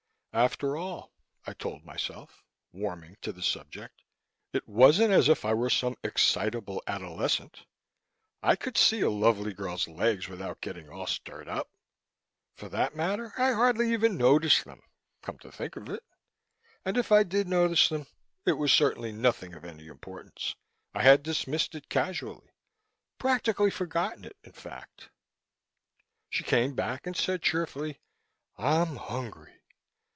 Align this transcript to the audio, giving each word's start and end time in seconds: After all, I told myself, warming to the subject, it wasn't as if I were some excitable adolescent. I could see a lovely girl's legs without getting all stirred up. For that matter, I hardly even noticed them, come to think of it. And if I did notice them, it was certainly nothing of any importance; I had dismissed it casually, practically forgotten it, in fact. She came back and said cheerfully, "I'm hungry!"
After 0.33 0.77
all, 0.77 1.11
I 1.45 1.51
told 1.51 1.83
myself, 1.83 2.41
warming 2.71 3.17
to 3.21 3.33
the 3.33 3.43
subject, 3.43 4.01
it 4.53 4.65
wasn't 4.65 5.11
as 5.11 5.27
if 5.27 5.43
I 5.43 5.53
were 5.53 5.69
some 5.69 5.97
excitable 6.05 6.81
adolescent. 6.87 7.65
I 8.41 8.55
could 8.55 8.77
see 8.77 9.01
a 9.01 9.09
lovely 9.09 9.53
girl's 9.53 9.89
legs 9.89 10.29
without 10.29 10.61
getting 10.61 10.87
all 10.87 11.05
stirred 11.05 11.49
up. 11.49 11.69
For 12.55 12.69
that 12.69 12.95
matter, 12.95 13.33
I 13.37 13.51
hardly 13.51 13.91
even 13.91 14.15
noticed 14.15 14.63
them, 14.63 14.79
come 15.21 15.37
to 15.39 15.51
think 15.51 15.75
of 15.75 15.89
it. 15.89 16.01
And 16.85 16.95
if 16.95 17.11
I 17.11 17.23
did 17.23 17.49
notice 17.49 17.89
them, 17.89 18.07
it 18.45 18.53
was 18.53 18.71
certainly 18.71 19.11
nothing 19.11 19.53
of 19.53 19.65
any 19.65 19.87
importance; 19.87 20.55
I 20.93 21.03
had 21.03 21.23
dismissed 21.23 21.75
it 21.75 21.89
casually, 21.89 22.51
practically 23.17 23.69
forgotten 23.69 24.23
it, 24.23 24.37
in 24.45 24.53
fact. 24.53 25.09
She 26.29 26.45
came 26.45 26.73
back 26.73 27.05
and 27.05 27.17
said 27.17 27.41
cheerfully, 27.41 27.99
"I'm 28.57 28.95
hungry!" 28.95 29.57